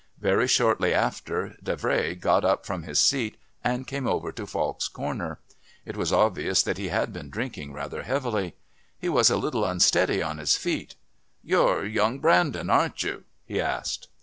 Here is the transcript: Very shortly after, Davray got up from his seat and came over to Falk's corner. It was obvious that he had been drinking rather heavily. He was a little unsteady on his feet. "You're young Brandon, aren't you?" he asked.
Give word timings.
Very 0.19 0.47
shortly 0.47 0.95
after, 0.95 1.49
Davray 1.63 2.19
got 2.19 2.43
up 2.43 2.65
from 2.65 2.81
his 2.81 2.99
seat 2.99 3.37
and 3.63 3.85
came 3.85 4.07
over 4.07 4.31
to 4.31 4.47
Falk's 4.47 4.87
corner. 4.87 5.37
It 5.85 5.95
was 5.95 6.11
obvious 6.11 6.63
that 6.63 6.79
he 6.79 6.87
had 6.87 7.13
been 7.13 7.29
drinking 7.29 7.71
rather 7.73 8.01
heavily. 8.01 8.55
He 8.97 9.09
was 9.09 9.29
a 9.29 9.37
little 9.37 9.63
unsteady 9.63 10.23
on 10.23 10.39
his 10.39 10.57
feet. 10.57 10.95
"You're 11.43 11.85
young 11.85 12.17
Brandon, 12.17 12.67
aren't 12.71 13.03
you?" 13.03 13.25
he 13.45 13.61
asked. 13.61 14.07